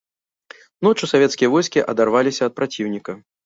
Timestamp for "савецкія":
1.13-1.51